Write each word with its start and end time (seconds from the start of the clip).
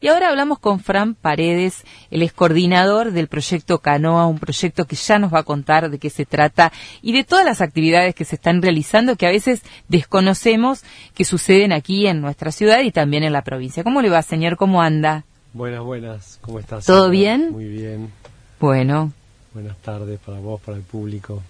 Y 0.00 0.06
ahora 0.06 0.28
hablamos 0.28 0.60
con 0.60 0.78
Fran 0.78 1.16
Paredes, 1.16 1.82
el 2.12 2.22
es 2.22 2.32
coordinador 2.32 3.10
del 3.10 3.26
proyecto 3.26 3.78
Canoa, 3.78 4.26
un 4.26 4.38
proyecto 4.38 4.84
que 4.84 4.94
ya 4.94 5.18
nos 5.18 5.34
va 5.34 5.40
a 5.40 5.42
contar 5.42 5.90
de 5.90 5.98
qué 5.98 6.08
se 6.08 6.24
trata 6.24 6.70
y 7.02 7.12
de 7.12 7.24
todas 7.24 7.44
las 7.44 7.60
actividades 7.60 8.14
que 8.14 8.24
se 8.24 8.36
están 8.36 8.62
realizando 8.62 9.16
que 9.16 9.26
a 9.26 9.30
veces 9.30 9.62
desconocemos 9.88 10.84
que 11.14 11.24
suceden 11.24 11.72
aquí 11.72 12.06
en 12.06 12.20
nuestra 12.20 12.52
ciudad 12.52 12.82
y 12.82 12.92
también 12.92 13.24
en 13.24 13.32
la 13.32 13.42
provincia. 13.42 13.82
¿Cómo 13.82 14.00
le 14.00 14.08
va, 14.08 14.22
señor? 14.22 14.56
¿Cómo 14.56 14.82
anda? 14.82 15.24
Buenas, 15.52 15.82
buenas. 15.82 16.38
¿Cómo 16.42 16.60
estás? 16.60 16.86
¿Todo 16.86 17.10
bien? 17.10 17.50
Muy 17.50 17.66
bien. 17.66 18.12
Bueno. 18.60 19.12
Buenas 19.52 19.78
tardes 19.78 20.20
para 20.20 20.38
vos, 20.38 20.60
para 20.60 20.76
el 20.76 20.84
público. 20.84 21.42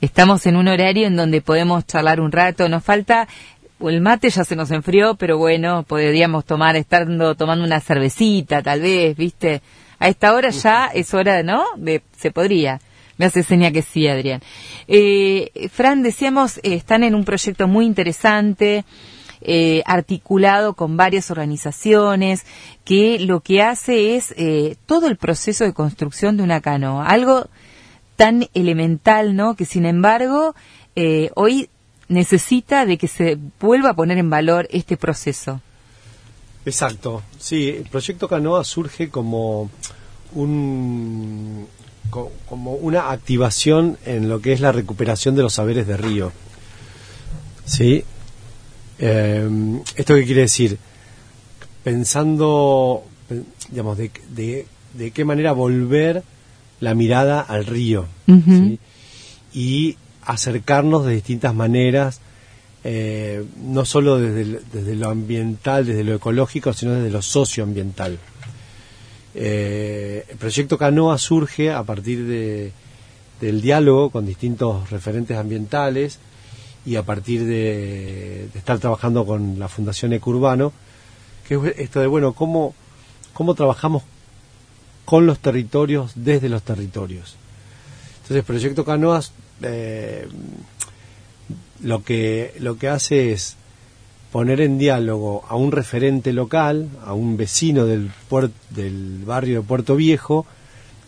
Estamos 0.00 0.46
en 0.46 0.56
un 0.56 0.68
horario 0.68 1.06
en 1.06 1.16
donde 1.16 1.40
podemos 1.40 1.86
charlar 1.86 2.20
un 2.20 2.30
rato. 2.30 2.68
Nos 2.68 2.84
falta 2.84 3.26
el 3.80 4.00
mate 4.00 4.30
ya 4.30 4.44
se 4.44 4.56
nos 4.56 4.70
enfrió, 4.70 5.14
pero 5.16 5.38
bueno, 5.38 5.82
podríamos 5.82 6.44
tomar, 6.44 6.76
estando 6.76 7.34
tomando 7.34 7.64
una 7.64 7.80
cervecita, 7.80 8.62
tal 8.62 8.80
vez, 8.80 9.16
¿viste? 9.16 9.62
A 9.98 10.08
esta 10.08 10.34
hora 10.34 10.50
ya 10.50 10.86
es 10.86 11.12
hora, 11.14 11.42
¿no? 11.42 11.64
De, 11.76 12.02
se 12.16 12.30
podría. 12.30 12.80
Me 13.18 13.26
hace 13.26 13.42
seña 13.42 13.70
que 13.70 13.82
sí, 13.82 14.06
Adrián. 14.08 14.42
Eh, 14.88 15.68
Fran, 15.72 16.02
decíamos, 16.02 16.58
eh, 16.58 16.74
están 16.74 17.02
en 17.02 17.14
un 17.14 17.24
proyecto 17.24 17.66
muy 17.66 17.86
interesante, 17.86 18.84
eh, 19.40 19.82
articulado 19.86 20.74
con 20.74 20.96
varias 20.96 21.30
organizaciones, 21.30 22.44
que 22.84 23.18
lo 23.18 23.40
que 23.40 23.62
hace 23.62 24.16
es 24.16 24.34
eh, 24.36 24.76
todo 24.86 25.06
el 25.06 25.16
proceso 25.16 25.64
de 25.64 25.72
construcción 25.72 26.36
de 26.36 26.42
una 26.42 26.60
canoa. 26.60 27.06
Algo 27.06 27.48
tan 28.16 28.48
elemental, 28.54 29.36
¿no? 29.36 29.54
Que 29.54 29.64
sin 29.64 29.86
embargo, 29.86 30.54
eh, 30.94 31.30
hoy 31.34 31.68
necesita 32.08 32.86
de 32.86 32.98
que 32.98 33.08
se 33.08 33.38
vuelva 33.60 33.90
a 33.90 33.94
poner 33.94 34.18
en 34.18 34.30
valor 34.30 34.68
este 34.70 34.96
proceso. 34.96 35.60
Exacto, 36.64 37.22
sí, 37.38 37.68
el 37.68 37.84
proyecto 37.84 38.28
Canoa 38.28 38.64
surge 38.64 39.08
como 39.08 39.70
un 40.34 41.66
como 42.48 42.72
una 42.74 43.10
activación 43.10 43.98
en 44.06 44.28
lo 44.28 44.40
que 44.40 44.52
es 44.52 44.60
la 44.60 44.72
recuperación 44.72 45.34
de 45.34 45.42
los 45.42 45.54
saberes 45.54 45.86
de 45.86 45.96
río. 45.96 46.32
¿Sí? 47.64 48.04
Eh, 48.98 49.80
¿Esto 49.96 50.14
qué 50.14 50.24
quiere 50.24 50.42
decir? 50.42 50.78
Pensando, 51.82 53.04
digamos, 53.70 53.98
de, 53.98 54.66
de, 54.94 55.10
qué 55.10 55.24
manera 55.24 55.52
volver 55.52 56.22
la 56.80 56.94
mirada 56.94 57.40
al 57.40 57.66
río. 57.66 58.06
¿sí? 58.26 58.78
Y 59.52 59.96
acercarnos 60.26 61.06
de 61.06 61.14
distintas 61.14 61.54
maneras, 61.54 62.20
eh, 62.84 63.44
no 63.62 63.84
solo 63.84 64.18
desde, 64.18 64.60
desde, 64.72 64.96
lo 64.96 65.08
ambiental, 65.08 65.86
desde 65.86 66.04
lo 66.04 66.14
ecológico, 66.14 66.72
sino 66.72 66.92
desde 66.92 67.10
lo 67.10 67.22
socioambiental. 67.22 68.18
Eh, 69.34 70.24
el 70.28 70.36
proyecto 70.36 70.78
Canoa 70.78 71.18
surge 71.18 71.70
a 71.70 71.82
partir 71.82 72.26
de, 72.26 72.72
del 73.40 73.60
diálogo 73.60 74.10
con 74.10 74.26
distintos 74.26 74.90
referentes 74.90 75.36
ambientales 75.36 76.18
y 76.84 76.96
a 76.96 77.02
partir 77.02 77.44
de, 77.44 78.48
estar 78.54 78.78
trabajando 78.78 79.26
con 79.26 79.58
la 79.58 79.68
Fundación 79.68 80.12
Ecurbano, 80.12 80.72
que 81.46 81.54
es 81.54 81.78
esto 81.78 82.00
de, 82.00 82.06
bueno, 82.06 82.32
cómo, 82.32 82.74
cómo 83.32 83.54
trabajamos 83.54 84.02
con 85.04 85.26
los 85.26 85.38
territorios 85.38 86.12
desde 86.14 86.48
los 86.48 86.62
territorios. 86.62 87.36
Entonces, 88.22 88.44
proyecto 88.44 88.84
Canoa 88.84 89.20
eh, 89.62 90.28
lo 91.82 92.02
que 92.02 92.54
lo 92.58 92.76
que 92.78 92.88
hace 92.88 93.32
es 93.32 93.56
poner 94.32 94.60
en 94.60 94.78
diálogo 94.78 95.44
a 95.48 95.56
un 95.56 95.72
referente 95.72 96.32
local, 96.32 96.88
a 97.04 97.14
un 97.14 97.36
vecino 97.36 97.86
del 97.86 98.10
del 98.70 99.22
barrio 99.24 99.60
de 99.60 99.66
Puerto 99.66 99.96
Viejo, 99.96 100.46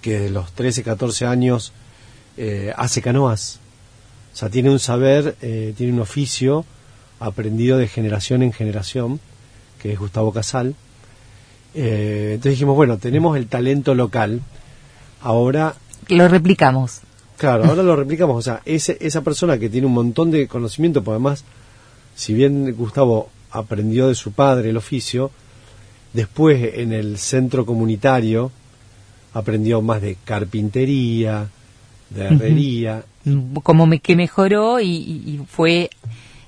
que 0.01 0.19
de 0.19 0.31
los 0.31 0.53
13, 0.53 0.83
14 0.83 1.27
años 1.27 1.73
eh, 2.37 2.73
hace 2.77 3.03
canoas. 3.03 3.61
O 4.33 4.37
sea, 4.37 4.49
tiene 4.51 4.71
un 4.71 4.79
saber, 4.79 5.37
eh, 5.43 5.75
tiene 5.77 5.93
un 5.93 6.01
oficio 6.01 6.65
aprendido 7.19 7.77
de 7.79 7.89
generación 7.89 8.43
en 8.43 8.53
generación, 8.53 9.21
que 9.81 9.93
es 9.93 9.99
Gustavo 9.99 10.33
Casal. 10.33 10.77
entonces 11.75 12.53
dijimos, 12.53 12.77
bueno, 12.77 12.99
tenemos 12.99 13.37
el 13.37 13.49
talento 13.49 13.95
local, 13.95 14.41
ahora... 15.21 15.75
Lo 16.09 16.29
replicamos. 16.29 17.03
Claro, 17.39 17.65
ahora 17.65 17.83
lo 17.83 17.97
replicamos. 17.97 18.37
O 18.37 18.43
sea, 18.43 18.61
ese, 18.65 18.99
esa 19.01 19.23
persona 19.23 19.59
que 19.59 19.71
tiene 19.71 19.87
un 19.87 19.95
montón 19.95 20.31
de 20.31 20.49
conocimiento, 20.49 21.03
pues 21.03 21.15
además, 21.15 21.45
si 22.15 22.35
bien 22.35 22.75
Gustavo 22.77 23.31
aprendió 23.51 24.09
de 24.09 24.17
su 24.17 24.33
padre 24.33 24.71
el 24.71 24.77
oficio, 24.77 25.31
después 26.13 26.75
en 26.75 26.93
el 26.93 27.17
centro 27.17 27.65
comunitario 27.65 28.51
aprendió 29.33 29.81
más 29.83 30.03
de 30.03 30.17
carpintería, 30.25 31.49
de 32.11 32.25
herrería. 32.25 33.05
Como 33.63 33.89
que 34.01 34.17
mejoró 34.17 34.81
y, 34.81 35.41
fue 35.49 35.91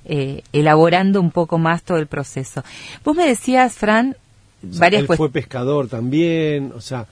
eh, 0.05 0.43
elaborando 0.53 1.21
un 1.21 1.31
poco 1.31 1.59
más 1.59 1.84
todo 1.84 1.99
el 1.99 2.09
proceso. 2.09 2.65
Vos 3.05 3.17
me 3.17 3.27
decías, 3.28 3.75
Fran, 3.75 4.17
varias 4.62 5.09
Él 5.09 5.17
fue 5.17 5.31
pescador 5.31 5.87
también, 5.87 6.72
o 6.75 6.81
sea, 6.81 7.07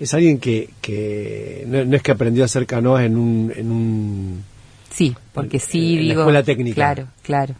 es 0.00 0.14
alguien 0.14 0.38
que, 0.38 0.70
que 0.80 1.64
no, 1.66 1.94
es 1.94 2.02
que 2.02 2.10
aprendió 2.10 2.42
a 2.42 2.46
hacer 2.46 2.66
canoas 2.66 3.04
en 3.04 3.16
un... 3.18 3.52
En 3.54 3.70
un 3.70 4.42
sí, 4.90 5.14
porque 5.34 5.60
sí, 5.60 5.98
digo... 5.98 6.14
La 6.14 6.20
escuela 6.22 6.42
técnica. 6.42 6.74
Claro, 6.74 7.08
claro. 7.22 7.54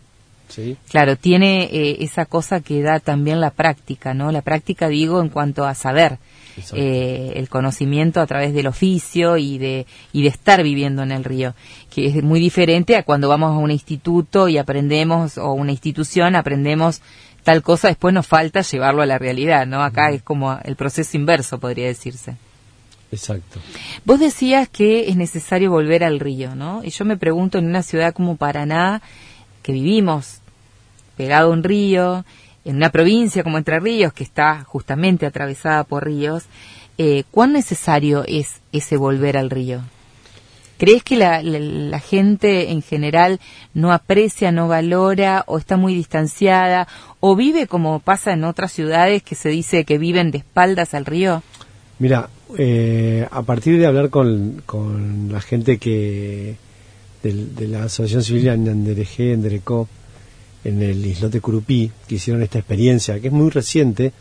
¿Sí? 0.49 0.77
Claro, 0.89 1.17
tiene 1.17 1.65
eh, 1.65 1.99
esa 2.01 2.25
cosa 2.25 2.61
que 2.61 2.83
da 2.83 2.99
también 2.99 3.41
la 3.41 3.51
práctica, 3.51 4.15
¿no? 4.15 4.33
La 4.33 4.43
práctica, 4.43 4.89
digo, 4.89 5.21
en 5.21 5.29
cuanto 5.29 5.65
a 5.65 5.75
saber, 5.75 6.19
eh, 6.75 7.35
el 7.37 7.49
conocimiento 7.49 8.21
a 8.21 8.27
través 8.27 8.53
del 8.53 8.67
oficio 8.67 9.37
y 9.37 9.59
de, 9.59 9.87
y 10.13 10.23
de 10.23 10.29
estar 10.29 10.63
viviendo 10.63 11.03
en 11.03 11.13
el 11.13 11.23
río, 11.23 11.55
que 11.95 12.07
es 12.07 12.23
muy 12.23 12.41
diferente 12.41 12.97
a 12.97 13.05
cuando 13.05 13.29
vamos 13.29 13.53
a 13.53 13.59
un 13.59 13.71
instituto 13.71 14.49
y 14.49 14.59
aprendemos, 14.59 15.39
o 15.39 15.53
una 15.53 15.71
institución, 15.71 16.35
aprendemos 16.35 17.01
tal 17.43 17.63
cosa, 17.63 17.89
después 17.89 18.15
nos 18.15 18.27
falta 18.27 18.63
llevarlo 18.63 19.03
a 19.03 19.07
la 19.07 19.19
realidad, 19.19 19.67
¿no? 19.67 19.83
Acá 19.83 20.11
es 20.11 20.23
como 20.23 20.59
el 20.65 20.77
proceso 20.77 21.17
inverso, 21.17 21.59
podría 21.59 21.87
decirse. 21.87 22.37
Exacto. 23.13 23.59
Vos 24.05 24.21
decías 24.21 24.69
que 24.69 25.09
es 25.09 25.17
necesario 25.17 25.71
volver 25.71 26.05
al 26.05 26.21
río, 26.21 26.55
¿no? 26.55 26.85
Y 26.85 26.91
yo 26.91 27.05
me 27.05 27.17
pregunto 27.17 27.59
en 27.59 27.67
una 27.67 27.83
ciudad 27.83 28.15
como 28.15 28.37
Paraná, 28.37 29.03
que 29.63 29.73
vivimos 29.73 30.39
pegado 31.17 31.49
a 31.49 31.53
un 31.53 31.65
río, 31.65 32.25
en 32.65 32.77
una 32.77 32.91
provincia 32.91 33.43
como 33.43 33.59
Entre 33.59 33.81
Ríos, 33.81 34.13
que 34.13 34.25
está 34.25 34.65
justamente 34.65 35.27
atravesada 35.27 35.85
por 35.85 36.05
ríos, 36.05 36.45
eh, 36.99 37.25
¿cuán 37.31 37.53
necesario 37.53 38.25
es 38.27 38.61
ese 38.73 38.97
volver 38.97 39.37
al 39.37 39.51
río? 39.51 39.81
¿Crees 40.81 41.03
que 41.03 41.17
la, 41.19 42.01
gente 42.01 42.71
en 42.71 42.81
general 42.81 43.39
no 43.75 43.93
aprecia, 43.93 44.51
no 44.51 44.67
valora 44.67 45.45
o 45.47 45.59
está 45.59 45.77
muy 45.77 45.95
distanciada 45.95 46.89
o 47.21 47.37
vive 47.37 47.67
como 47.67 48.01
pasa 48.01 48.33
en 48.33 48.45
otras 48.45 48.73
ciudades 48.73 49.23
que 49.23 49.35
se 49.35 49.51
dice 49.51 49.85
que 49.85 49.99
viven 49.99 50.31
de 50.31 50.39
espaldas 50.39 50.95
al 50.95 51.05
río? 51.05 51.43
Mira, 51.99 52.31
eh, 52.57 53.29
a 53.31 53.43
partir 53.43 53.79
de 53.79 53.85
hablar 53.85 54.09
con, 54.09 54.63
la 55.31 55.43
gente 55.43 55.77
que 55.77 56.57
de, 57.23 57.69
la 57.69 57.85
Asociación 57.85 58.23
Civil 58.23 58.49
Anderejé, 58.49 59.35
Anderecó, 59.35 59.87
en 60.65 60.81
el 60.81 61.05
islote 61.05 61.43
Curupí, 61.43 61.91
que 62.09 62.15
hicieron 62.15 62.43
esta 62.43 62.59
experiencia, 62.59 63.21
que 63.21 63.27
es 63.27 63.35
muy 63.35 63.51
reciente, 63.51 64.15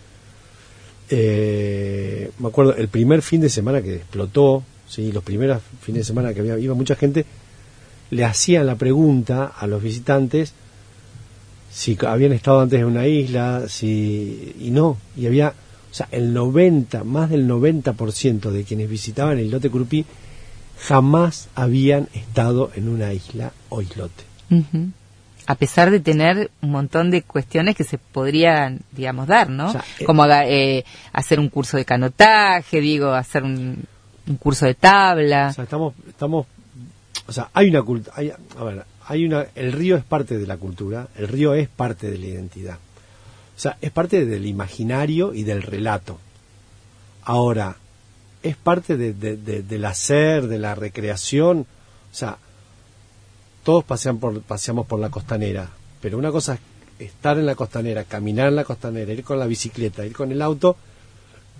eh, 1.10 2.32
me 2.38 2.50
acuerdo, 2.50 2.76
el 2.76 2.90
primer 2.90 3.22
fin 3.22 3.40
de 3.40 3.50
semana 3.50 3.82
que 3.82 3.96
explotó, 3.96 4.66
¿sí? 4.90 5.12
los 5.12 5.24
primeros 5.24 5.62
fines 5.82 6.02
de 6.02 6.06
semana 6.06 6.34
que 6.34 6.42
había, 6.42 6.58
iba 6.58 6.74
mucha 6.74 6.96
gente, 6.96 7.26
le 8.12 8.26
hacían 8.26 8.66
la 8.66 8.76
pregunta 8.76 9.46
a 9.46 9.68
los 9.68 9.82
visitantes 9.82 10.54
si 11.72 11.98
habían 12.06 12.34
estado 12.34 12.62
antes 12.62 12.80
en 12.80 12.86
una 12.88 13.08
isla, 13.08 13.64
si 13.68 14.56
y 14.60 14.72
no, 14.72 14.98
y 15.16 15.28
había, 15.28 15.50
o 15.50 15.94
sea, 15.94 16.08
el 16.12 16.34
90, 16.34 17.04
más 17.04 17.30
del 17.30 17.48
90% 17.48 18.50
de 18.50 18.64
quienes 18.64 18.90
visitaban 18.90 19.38
el 19.38 19.46
islote 19.46 19.70
Curupí 19.70 20.06
jamás 20.80 21.50
habían 21.56 22.08
estado 22.14 22.72
en 22.76 22.90
una 22.90 23.14
isla 23.14 23.52
o 23.70 23.82
islote. 23.82 24.24
A 25.46 25.56
pesar 25.56 25.92
de 25.92 26.00
tener 26.00 26.52
un 26.62 26.72
montón 26.72 27.12
de 27.12 27.22
cuestiones 27.22 27.76
que 27.76 27.84
se 27.84 27.98
podrían, 27.98 28.82
digamos, 28.92 29.28
dar, 29.28 29.50
¿no? 29.50 29.72
Eh, 30.00 30.06
Como 30.06 30.26
eh, 30.26 30.86
hacer 31.12 31.40
un 31.40 31.50
curso 31.50 31.76
de 31.76 31.86
canotaje, 31.86 32.82
digo, 32.82 33.12
hacer 33.12 33.44
un, 33.44 33.84
un 34.30 34.38
curso 34.38 34.66
de 34.66 34.76
tabla. 34.76 35.50
O 35.50 35.54
sea, 35.54 35.64
estamos, 35.66 35.94
estamos, 36.08 36.46
o 37.28 37.32
sea, 37.32 37.50
hay 37.54 37.70
una 37.70 37.82
cultura, 37.82 38.16
a 38.58 38.64
ver, 38.64 38.86
hay 39.06 39.26
una, 39.26 39.48
el 39.56 39.74
río 39.74 39.98
es 39.98 40.04
parte 40.04 40.38
de 40.38 40.48
la 40.48 40.58
cultura, 40.58 41.08
el 41.18 41.28
río 41.28 41.54
es 41.56 41.68
parte 41.68 42.10
de 42.10 42.18
la 42.18 42.26
identidad. 42.28 42.78
O 43.58 43.60
sea, 43.60 43.78
es 43.82 43.92
parte 43.92 44.26
del 44.26 44.46
imaginario 44.46 45.34
y 45.34 45.44
del 45.44 45.64
relato. 45.64 46.18
Ahora, 47.24 47.76
es 48.42 48.56
parte 48.56 48.96
de, 48.96 49.14
del 49.14 49.86
hacer, 49.86 50.48
de 50.48 50.60
la 50.60 50.76
recreación. 50.76 51.66
O 52.12 52.16
sea, 52.16 52.38
todos 53.64 53.84
pasean 53.84 54.20
por, 54.20 54.42
paseamos 54.42 54.88
por 54.88 55.00
la 55.00 55.10
costanera, 55.10 55.70
pero 56.02 56.18
una 56.18 56.32
cosa 56.32 56.58
estar 57.00 57.38
en 57.38 57.46
la 57.46 57.56
costanera, 57.56 58.04
caminar 58.04 58.48
en 58.48 58.56
la 58.56 58.64
costanera, 58.64 59.12
ir 59.12 59.24
con 59.24 59.40
la 59.40 59.46
bicicleta, 59.46 60.06
ir 60.06 60.14
con 60.14 60.32
el 60.32 60.42
auto, 60.42 60.78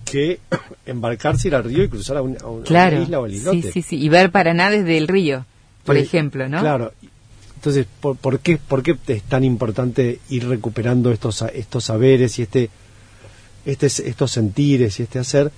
que 0.10 0.40
embarcarse, 0.86 1.48
ir 1.48 1.56
al 1.56 1.64
río 1.64 1.84
y 1.84 1.90
cruzar 1.90 2.18
a, 2.18 2.22
una, 2.22 2.38
isla 2.38 3.20
o 3.20 3.26
el 3.26 3.34
islote. 3.34 3.62
Sí, 3.62 3.72
sí, 3.72 3.82
sí, 3.82 4.00
y 4.00 4.10
ver 4.10 4.32
Paraná 4.32 4.70
desde 4.70 4.98
el 4.98 5.08
río, 5.08 5.46
por 5.86 5.98
ejemplo, 5.98 6.48
¿no? 6.48 6.60
Claro. 6.62 6.94
Entonces, 7.56 7.86
¿por, 8.00 8.16
por, 8.16 8.40
qué, 8.40 8.58
¿por 8.58 8.84
qué 8.84 8.96
es 9.08 9.24
tan 9.24 9.44
importante 9.44 10.20
ir 10.30 10.48
recuperando 10.48 11.12
estos, 11.12 11.42
estos 11.54 11.84
saberes 11.84 12.40
y 12.40 12.44
este, 12.44 12.70
este, 13.66 13.88
estos 13.88 14.32
sentires 14.32 15.00
y 15.00 15.04
este 15.04 15.20
hacer? 15.20 15.52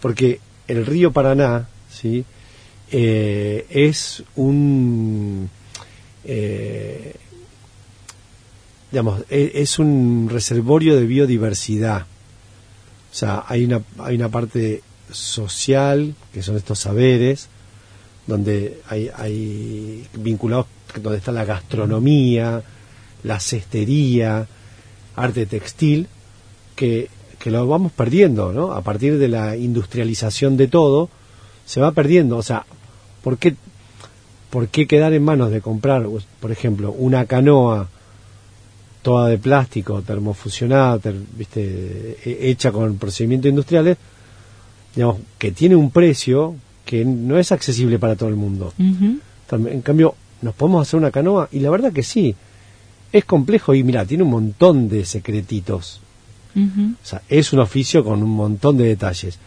Porque 0.00 0.40
el 0.68 0.84
río 0.84 1.12
Paraná, 1.12 1.68
¿sí? 1.90 2.24
Eh, 2.90 3.66
es 3.70 4.22
un... 4.36 5.48
Eh, 6.24 7.14
digamos, 8.90 9.22
e, 9.30 9.52
es 9.54 9.78
un 9.78 10.28
reservorio 10.30 10.96
de 10.96 11.06
biodiversidad. 11.06 12.06
O 13.16 13.18
sea, 13.18 13.44
hay 13.48 13.64
una, 13.64 13.80
hay 14.00 14.16
una 14.16 14.28
parte 14.28 14.82
social, 15.10 16.14
que 16.34 16.42
son 16.42 16.54
estos 16.58 16.80
saberes, 16.80 17.48
donde 18.26 18.82
hay, 18.90 19.10
hay 19.16 20.06
vinculados, 20.18 20.66
donde 21.00 21.16
está 21.16 21.32
la 21.32 21.46
gastronomía, 21.46 22.62
la 23.22 23.40
cestería, 23.40 24.46
arte 25.14 25.46
textil, 25.46 26.08
que, 26.74 27.08
que 27.38 27.50
lo 27.50 27.66
vamos 27.66 27.90
perdiendo, 27.92 28.52
¿no? 28.52 28.72
A 28.72 28.82
partir 28.82 29.16
de 29.16 29.28
la 29.28 29.56
industrialización 29.56 30.58
de 30.58 30.68
todo, 30.68 31.08
se 31.64 31.80
va 31.80 31.92
perdiendo. 31.92 32.36
O 32.36 32.42
sea, 32.42 32.66
¿por 33.24 33.38
qué, 33.38 33.56
por 34.50 34.68
qué 34.68 34.86
quedar 34.86 35.14
en 35.14 35.24
manos 35.24 35.50
de 35.50 35.62
comprar, 35.62 36.06
por 36.38 36.52
ejemplo, 36.52 36.92
una 36.92 37.24
canoa 37.24 37.88
toda 39.06 39.28
de 39.28 39.38
plástico, 39.38 40.02
termofusionada, 40.02 40.98
viste, 41.38 42.18
hecha 42.24 42.72
con 42.72 42.98
procedimientos 42.98 43.48
industriales, 43.50 43.96
digamos, 44.96 45.18
que 45.38 45.52
tiene 45.52 45.76
un 45.76 45.92
precio 45.92 46.56
que 46.84 47.04
no 47.04 47.38
es 47.38 47.52
accesible 47.52 48.00
para 48.00 48.16
todo 48.16 48.30
el 48.30 48.34
mundo. 48.34 48.74
En 48.78 49.80
cambio, 49.82 50.16
nos 50.42 50.56
podemos 50.56 50.82
hacer 50.82 50.98
una 50.98 51.12
canoa 51.12 51.48
y 51.52 51.60
la 51.60 51.70
verdad 51.70 51.92
que 51.92 52.02
sí, 52.02 52.34
es 53.12 53.24
complejo 53.24 53.76
y 53.76 53.84
mira, 53.84 54.04
tiene 54.04 54.24
un 54.24 54.30
montón 54.30 54.88
de 54.88 55.04
secretitos. 55.04 56.00
O 56.56 57.06
sea, 57.06 57.22
es 57.28 57.52
un 57.52 57.60
oficio 57.60 58.02
con 58.02 58.24
un 58.24 58.30
montón 58.30 58.76
de 58.76 58.88
detalles 58.88 59.38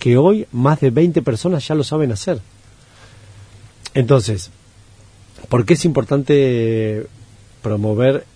que 0.00 0.16
hoy 0.16 0.44
más 0.50 0.80
de 0.80 0.90
20 0.90 1.22
personas 1.22 1.68
ya 1.68 1.76
lo 1.76 1.84
saben 1.84 2.10
hacer. 2.10 2.40
Entonces, 3.94 4.50
¿por 5.48 5.64
qué 5.64 5.74
es 5.74 5.84
importante 5.84 7.06
promover 7.62 8.26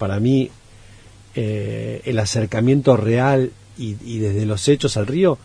para 0.00 0.18
mí 0.18 0.50
eh, 1.34 2.00
el 2.06 2.18
acercamiento 2.18 2.96
real 2.96 3.52
y, 3.76 4.18
desde 4.18 4.46
los 4.46 4.66
hechos 4.66 4.96
al 4.96 5.06
río, 5.06 5.36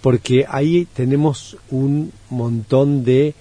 porque 0.00 0.46
ahí 0.48 0.86
tenemos 0.94 1.58
un 1.70 2.10
montón 2.30 3.04
de 3.04 3.34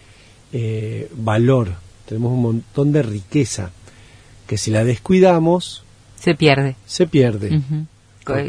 eh, 0.52 1.10
valor, 1.16 1.76
tenemos 2.06 2.34
un 2.34 2.42
montón 2.42 2.92
de 2.92 3.04
riqueza, 3.04 3.72
que 4.48 4.58
si 4.58 4.70
la 4.70 4.84
descuidamos... 4.84 5.84
Se 6.20 6.36
pierde. 6.36 6.76
Se 6.86 7.08
pierde. 7.08 7.62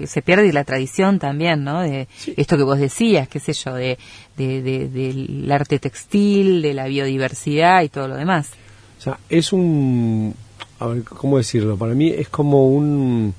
Se 0.07 0.23
pierde 0.23 0.53
la 0.53 0.65
tradición 0.65 1.21
también, 1.21 1.63
¿no? 1.63 1.83
De 1.83 2.09
esto 2.37 2.57
que 2.57 2.65
vos 2.65 2.79
decías, 2.79 3.29
qué 3.29 3.39
sé 3.39 3.53
yo, 3.53 3.75
de, 3.75 3.99
del 4.37 5.49
arte 5.53 5.79
textil, 5.79 6.61
de 6.61 6.75
la 6.75 6.87
biodiversidad 6.89 7.83
y 7.83 7.89
todo 7.89 8.09
lo 8.09 8.17
demás. 8.17 8.51
O 8.99 9.01
sea, 9.01 9.19
es 9.29 9.53
un, 9.53 10.35
a 10.79 10.87
ver, 10.87 11.05
¿cómo 11.05 11.39
decirlo? 11.39 11.77
Para 11.77 11.95
mí 11.95 12.09
es 12.11 12.29
como 12.29 12.69
un... 12.69 13.35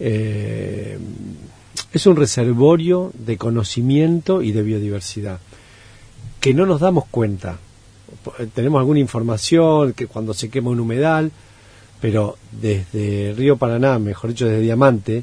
Eh, 0.00 0.98
es 1.92 2.06
un 2.06 2.16
reservorio 2.16 3.12
de 3.14 3.36
conocimiento 3.36 4.42
y 4.42 4.52
de 4.52 4.62
biodiversidad 4.62 5.38
que 6.42 6.54
no 6.54 6.66
nos 6.66 6.80
damos 6.80 7.04
cuenta. 7.06 7.58
Tenemos 8.52 8.80
alguna 8.80 8.98
información 8.98 9.92
que 9.92 10.08
cuando 10.08 10.34
se 10.34 10.50
quema 10.50 10.70
un 10.70 10.80
humedal, 10.80 11.30
pero 12.00 12.36
desde 12.50 13.32
Río 13.36 13.56
Paraná, 13.56 14.00
mejor 14.00 14.30
dicho 14.30 14.46
desde 14.46 14.60
Diamante, 14.60 15.22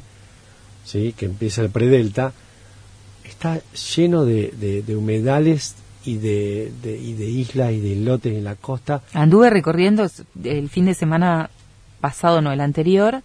¿sí? 0.82 1.12
que 1.12 1.26
empieza 1.26 1.60
el 1.60 1.68
predelta, 1.68 2.32
está 3.22 3.60
lleno 3.94 4.24
de, 4.24 4.82
de 4.86 4.96
humedales 4.96 5.74
y 6.04 6.16
de, 6.16 6.72
y 6.84 7.12
de 7.14 7.24
islas 7.26 7.72
y 7.72 7.80
de 7.80 7.96
lotes 7.96 8.34
en 8.34 8.44
la 8.44 8.54
costa. 8.54 9.02
Anduve 9.12 9.50
recorriendo 9.50 10.06
el 10.44 10.68
fin 10.68 10.86
de 10.86 10.94
semana 10.94 11.50
pasado, 12.00 12.40
no 12.40 12.52
el 12.52 12.60
anterior, 12.60 13.22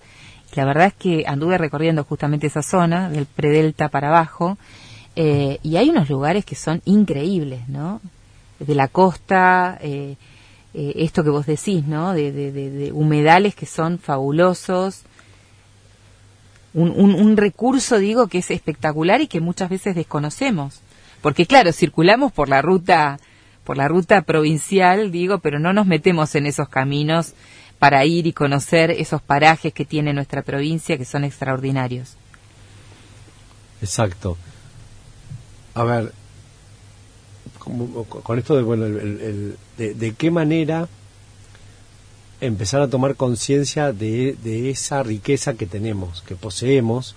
la 0.56 0.66
verdad 0.66 0.88
es 0.88 0.94
que 0.94 1.25
anduve 1.27 1.57
recorriendo 1.57 2.04
justamente 2.04 2.48
esa 2.48 2.62
zona, 2.62 3.10
del 3.10 3.25
predelta 3.25 3.89
para 3.89 4.10
abajo, 4.10 4.57
eh, 5.16 5.60
y 5.63 5.77
hay 5.77 5.89
unos 5.89 6.10
lugares 6.10 6.45
que 6.45 6.56
son 6.56 6.81
increíbles, 6.86 7.68
¿no? 7.68 8.01
De 8.60 8.75
la 8.75 8.88
costa, 8.88 9.77
eh, 9.81 10.16
eh, 10.74 10.94
esto 10.98 11.24
que 11.24 11.30
vos 11.30 11.45
decís, 11.45 11.86
¿no? 11.86 12.13
De, 12.13 12.31
de, 12.31 12.92
humedales 12.94 13.56
que 13.56 13.66
son 13.66 14.00
fabulosos. 14.00 15.04
Un, 16.74 16.92
un, 16.92 17.16
un 17.16 17.38
recurso, 17.38 17.98
digo, 17.98 18.27
que 18.27 18.39
es 18.39 18.51
espectacular 18.51 19.22
y 19.22 19.27
que 19.27 19.39
muchas 19.39 19.69
veces 19.69 19.95
desconocemos 19.95 20.81
porque 21.25 21.48
claro, 21.48 21.74
circulamos 21.74 22.31
por 22.31 22.50
la 22.50 22.62
ruta 22.62 23.19
por 23.63 23.77
la 23.77 23.88
ruta 23.88 24.22
provincial, 24.22 25.12
digo, 25.12 25.39
pero 25.39 25.57
no 25.57 25.74
nos 25.74 25.88
metemos 25.88 26.36
en 26.36 26.45
esos 26.45 26.69
caminos 26.69 27.33
para 27.80 28.06
ir 28.06 28.27
y 28.27 28.31
conocer 28.31 28.92
esos 28.92 29.24
parajes 29.24 29.74
que 29.74 29.86
tiene 29.86 30.13
nuestra 30.13 30.44
provincia 30.44 31.00
que 31.00 31.04
son 31.04 31.24
extraordinarios. 31.24 32.13
Exacto. 33.81 34.38
A 35.74 35.83
ver, 35.83 36.12
con 37.57 38.38
esto 38.38 38.56
de, 38.56 38.62
bueno, 38.62 38.86
el, 38.86 39.57
de, 39.77 40.13
qué 40.16 40.30
manera 40.30 40.88
empezar 42.39 42.83
a 42.83 42.88
tomar 42.88 43.16
conciencia 43.16 43.92
de, 43.94 44.38
de 44.44 44.69
esa 44.69 45.01
riqueza 45.01 45.56
que 45.56 45.66
tenemos, 45.66 46.22
que 46.22 46.36
poseemos 46.36 47.16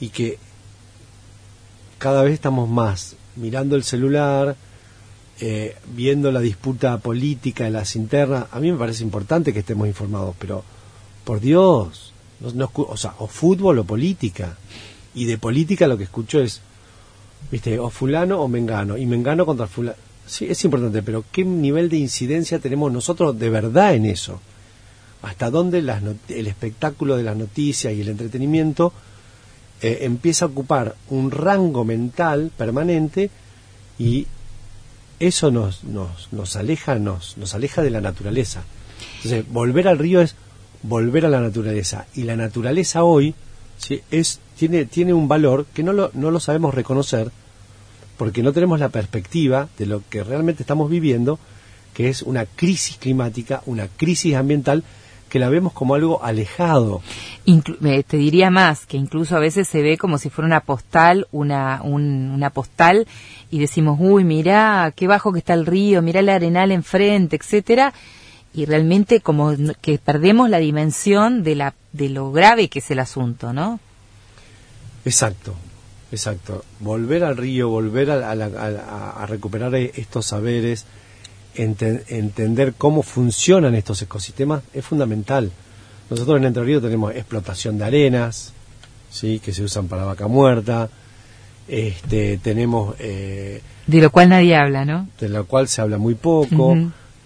y 0.00 0.08
que 0.08 0.38
cada 2.00 2.22
vez 2.22 2.32
estamos 2.32 2.66
más 2.68 3.14
mirando 3.36 3.76
el 3.76 3.84
celular, 3.84 4.56
eh, 5.38 5.76
viendo 5.94 6.32
la 6.32 6.40
disputa 6.40 6.96
política 6.98 7.66
en 7.66 7.74
las 7.74 7.94
internas. 7.94 8.46
A 8.50 8.58
mí 8.58 8.72
me 8.72 8.78
parece 8.78 9.04
importante 9.04 9.52
que 9.52 9.60
estemos 9.60 9.86
informados, 9.86 10.34
pero 10.38 10.64
por 11.24 11.40
Dios, 11.40 12.14
no, 12.40 12.70
o 12.74 12.96
sea, 12.96 13.14
o 13.18 13.26
fútbol 13.26 13.78
o 13.78 13.84
política. 13.84 14.56
Y 15.14 15.26
de 15.26 15.36
política 15.36 15.86
lo 15.86 15.98
que 15.98 16.04
escucho 16.04 16.40
es, 16.40 16.62
viste, 17.52 17.78
o 17.78 17.90
fulano 17.90 18.40
o 18.40 18.48
mengano, 18.48 18.96
y 18.96 19.04
mengano 19.04 19.44
contra 19.44 19.66
fulano. 19.66 19.98
Sí, 20.26 20.46
es 20.48 20.64
importante, 20.64 21.02
pero 21.02 21.24
¿qué 21.30 21.44
nivel 21.44 21.90
de 21.90 21.98
incidencia 21.98 22.60
tenemos 22.60 22.90
nosotros 22.90 23.38
de 23.38 23.50
verdad 23.50 23.94
en 23.94 24.06
eso? 24.06 24.40
¿Hasta 25.20 25.50
dónde 25.50 25.80
el 25.80 26.46
espectáculo 26.46 27.18
de 27.18 27.24
las 27.24 27.36
noticias 27.36 27.92
y 27.92 28.00
el 28.00 28.08
entretenimiento 28.08 28.94
eh, 29.82 29.98
empieza 30.02 30.44
a 30.44 30.48
ocupar 30.48 30.96
un 31.08 31.30
rango 31.30 31.84
mental 31.84 32.50
permanente 32.56 33.30
y 33.98 34.26
eso 35.18 35.50
nos, 35.50 35.84
nos, 35.84 36.32
nos 36.32 36.56
aleja 36.56 36.98
nos, 36.98 37.36
nos 37.36 37.54
aleja 37.54 37.82
de 37.82 37.90
la 37.90 38.00
naturaleza. 38.00 38.62
Entonces, 39.16 39.44
volver 39.50 39.88
al 39.88 39.98
río 39.98 40.20
es 40.20 40.34
volver 40.82 41.26
a 41.26 41.28
la 41.28 41.40
naturaleza 41.40 42.06
y 42.14 42.22
la 42.24 42.36
naturaleza 42.36 43.04
hoy 43.04 43.34
¿sí? 43.76 44.02
es 44.10 44.40
tiene 44.58 44.86
tiene 44.86 45.12
un 45.12 45.28
valor 45.28 45.66
que 45.74 45.82
no 45.82 45.92
lo, 45.92 46.10
no 46.14 46.30
lo 46.30 46.40
sabemos 46.40 46.74
reconocer 46.74 47.30
porque 48.20 48.42
no 48.42 48.52
tenemos 48.52 48.78
la 48.80 48.90
perspectiva 48.90 49.70
de 49.78 49.86
lo 49.86 50.02
que 50.10 50.22
realmente 50.22 50.62
estamos 50.62 50.90
viviendo, 50.90 51.38
que 51.94 52.10
es 52.10 52.20
una 52.20 52.44
crisis 52.44 52.98
climática, 52.98 53.62
una 53.64 53.88
crisis 53.88 54.34
ambiental 54.34 54.84
que 55.30 55.38
la 55.38 55.48
vemos 55.48 55.72
como 55.72 55.94
algo 55.94 56.22
alejado. 56.22 57.00
te 58.06 58.16
diría 58.18 58.50
más, 58.50 58.84
que 58.84 58.98
incluso 58.98 59.36
a 59.36 59.40
veces 59.40 59.66
se 59.66 59.80
ve 59.80 59.96
como 59.96 60.18
si 60.18 60.28
fuera 60.28 60.46
una 60.46 60.60
postal, 60.60 61.26
una, 61.32 61.80
una 61.82 62.50
postal, 62.50 63.06
y 63.50 63.60
decimos, 63.60 63.96
uy, 63.98 64.24
mira 64.24 64.92
qué 64.94 65.06
bajo 65.06 65.32
que 65.32 65.38
está 65.38 65.54
el 65.54 65.64
río, 65.64 66.02
mira 66.02 66.20
el 66.20 66.28
arenal 66.28 66.72
enfrente, 66.72 67.36
etcétera, 67.36 67.94
y 68.52 68.66
realmente 68.66 69.20
como 69.20 69.54
que 69.80 69.98
perdemos 69.98 70.50
la 70.50 70.58
dimensión 70.58 71.42
de, 71.44 71.54
la, 71.54 71.74
de 71.92 72.10
lo 72.10 72.32
grave 72.32 72.68
que 72.68 72.80
es 72.80 72.90
el 72.90 72.98
asunto, 72.98 73.52
¿no? 73.52 73.78
Exacto, 75.04 75.54
exacto. 76.10 76.64
Volver 76.80 77.22
al 77.24 77.36
río, 77.36 77.68
volver 77.68 78.10
a, 78.10 78.32
a 78.32 79.26
recuperar 79.26 79.74
estos 79.76 80.26
saberes, 80.26 80.84
entender 81.54 82.74
cómo 82.76 83.02
funcionan 83.02 83.74
estos 83.74 84.00
ecosistemas 84.02 84.62
es 84.72 84.84
fundamental. 84.84 85.50
Nosotros 86.08 86.38
en 86.38 86.44
Entre 86.46 86.62
Ríos 86.64 86.82
tenemos 86.82 87.14
explotación 87.14 87.78
de 87.78 87.84
arenas, 87.84 88.52
sí, 89.10 89.40
que 89.44 89.52
se 89.52 89.62
usan 89.62 89.88
para 89.88 90.04
vaca 90.04 90.26
muerta. 90.26 90.88
Este, 91.68 92.38
tenemos 92.38 92.96
eh, 92.98 93.60
de 93.86 94.00
lo 94.00 94.10
cual 94.10 94.28
nadie 94.30 94.56
habla, 94.56 94.84
¿no? 94.84 95.08
De 95.20 95.28
lo 95.28 95.46
cual 95.46 95.68
se 95.68 95.80
habla 95.80 95.98
muy 95.98 96.14
poco. 96.14 96.76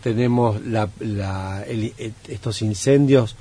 tenemos 0.03 0.61
la, 0.67 0.91
la- 1.01 1.65
el- 1.67 1.95
estos 2.29 2.61
incendios 2.61 3.37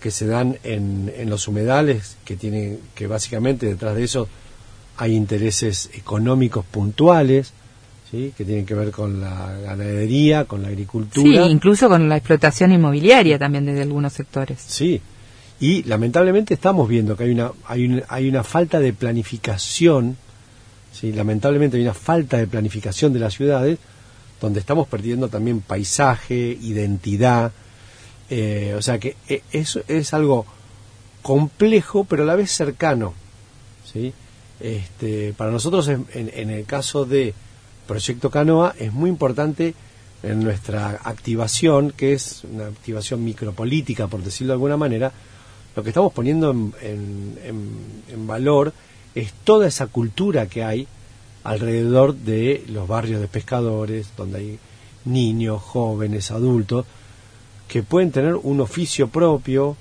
que 0.00 0.10
se 0.10 0.26
dan 0.26 0.58
en, 0.62 1.10
en 1.16 1.30
los 1.30 1.48
humedales, 1.48 2.16
que 2.26 2.36
tienen 2.36 2.80
que 2.94 3.06
básicamente 3.06 3.64
detrás 3.66 3.96
de 3.96 4.04
eso 4.04 4.28
hay 4.98 5.14
intereses 5.14 5.88
económicos 5.94 6.66
puntuales, 6.66 7.52
¿sí? 8.10 8.32
que 8.36 8.44
tienen 8.44 8.64
que 8.66 8.74
ver 8.74 8.90
con 8.90 9.20
la 9.20 9.52
ganadería, 9.64 10.44
con 10.44 10.62
la 10.62 10.68
Sí, 10.68 10.72
agricultura. 10.74 11.46
incluso 11.46 11.88
con 11.88 12.08
la 12.08 12.16
explotación 12.16 12.72
inmobiliaria 12.72 13.38
también 13.38 13.66
desde 13.66 13.82
algunos 13.82 14.12
sectores. 14.12 14.58
Sí, 14.66 15.00
y 15.60 15.82
lamentablemente 15.84 16.54
estamos 16.54 16.88
viendo 16.88 17.16
que 17.16 17.24
hay 17.24 17.30
una, 17.30 17.52
hay 17.66 17.86
una, 17.86 18.02
hay 18.08 18.28
una 18.28 18.42
falta 18.44 18.78
de 18.80 18.92
planificación, 18.92 20.16
¿sí? 20.92 21.12
lamentablemente 21.12 21.76
hay 21.78 21.82
una 21.82 21.94
falta 21.94 22.36
de 22.36 22.46
planificación 22.46 23.12
de 23.12 23.18
las 23.20 23.34
ciudades, 23.34 23.78
donde 24.40 24.60
estamos 24.60 24.86
perdiendo 24.86 25.28
también 25.28 25.60
paisaje, 25.62 26.58
identidad, 26.60 27.52
eh, 28.28 28.74
o 28.76 28.82
sea 28.82 28.98
que 28.98 29.16
eh, 29.28 29.42
eso 29.52 29.80
es 29.88 30.12
algo 30.12 30.44
complejo, 31.22 32.04
pero 32.04 32.22
a 32.22 32.26
la 32.26 32.36
vez 32.36 32.50
cercano, 32.50 33.14
¿sí? 33.90 34.12
Este, 34.60 35.32
para 35.36 35.50
nosotros, 35.50 35.88
en- 35.88 36.06
en 36.14 36.50
el 36.50 36.64
caso 36.64 37.04
de 37.04 37.34
Proyecto 37.86 38.30
Canoa, 38.30 38.74
es 38.78 38.92
muy 38.92 39.10
importante 39.10 39.74
en 40.22 40.42
nuestra 40.42 41.00
activación, 41.04 41.92
que 41.96 42.12
es 42.14 42.42
una 42.52 42.66
activación 42.66 43.22
micropolítica, 43.24 44.06
por 44.08 44.22
decirlo 44.22 44.52
de 44.52 44.54
alguna 44.54 44.76
manera, 44.76 45.12
lo 45.76 45.82
que 45.82 45.90
estamos 45.90 46.12
poniendo 46.12 46.50
en, 46.50 46.72
en- 46.82 47.38
en- 47.44 47.78
en 48.12 48.26
valor 48.26 48.72
es 49.14 49.32
toda 49.44 49.68
esa 49.68 49.86
cultura 49.86 50.46
que 50.46 50.64
hay 50.64 50.86
alrededor 51.44 52.14
de 52.14 52.64
los 52.68 52.88
barrios 52.88 53.20
de 53.20 53.28
pescadores, 53.28 54.08
donde 54.16 54.38
hay 54.38 54.58
niños, 55.04 55.62
jóvenes, 55.62 56.30
adultos, 56.30 56.86
que 57.68 57.82
pueden 57.82 58.10
tener 58.10 58.34
un 58.34 58.60
oficio 58.60 59.08
propio, 59.08 59.76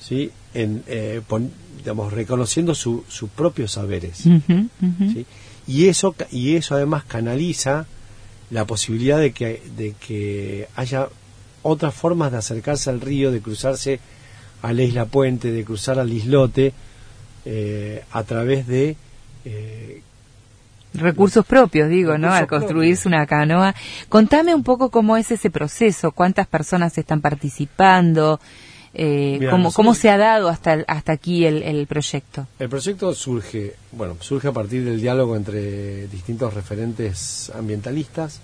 ¿sí? 0.00 0.30
En, 0.54 0.82
eh, 0.86 1.20
pon- 1.26 1.50
digamos, 1.78 2.12
reconociendo 2.12 2.74
su- 2.74 3.04
sus 3.08 3.28
propios 3.30 3.72
saberes. 3.72 4.24
Y 5.66 5.88
eso 5.88 6.14
y 6.30 6.56
eso 6.56 6.74
además 6.74 7.04
canaliza 7.04 7.86
la 8.50 8.66
posibilidad 8.66 9.18
de 9.18 9.32
que 9.32 9.62
de 9.76 9.94
que 9.94 10.68
haya 10.76 11.08
otras 11.62 11.94
formas 11.94 12.30
de 12.32 12.38
acercarse 12.38 12.90
al 12.90 13.00
río, 13.00 13.32
de 13.32 13.40
cruzarse 13.40 14.00
a 14.62 14.72
la 14.72 14.82
isla 14.82 15.06
Puente, 15.06 15.50
de 15.50 15.64
cruzar 15.64 15.98
al 15.98 16.12
islote 16.12 16.72
eh, 17.44 18.04
a 18.12 18.22
través 18.24 18.66
de 18.66 18.96
eh, 19.44 20.02
Recursos 20.94 21.44
propios, 21.44 21.88
digo, 21.88 22.16
¿no? 22.18 22.32
Al 22.32 22.46
construirse 22.46 23.08
una 23.08 23.26
canoa. 23.26 23.74
Contame 24.08 24.54
un 24.54 24.62
poco 24.62 24.90
cómo 24.90 25.16
es 25.16 25.32
ese 25.32 25.50
proceso, 25.50 26.12
cuántas 26.12 26.46
personas 26.46 26.96
están 26.96 27.20
participando, 27.20 28.38
eh, 28.94 29.48
cómo, 29.74 29.94
se 29.94 30.08
ha 30.10 30.16
dado 30.16 30.48
hasta, 30.48 30.84
hasta 30.86 31.12
aquí 31.12 31.44
el, 31.44 31.62
el 31.62 31.86
proyecto. 31.86 32.46
El 32.58 32.68
proyecto 32.68 33.12
surge, 33.14 33.74
bueno, 33.92 34.16
surge 34.20 34.48
a 34.48 34.52
partir 34.52 34.84
del 34.84 35.00
diálogo 35.00 35.36
entre 35.36 36.06
distintos 36.08 36.54
referentes 36.54 37.50
ambientalistas, 37.54 38.40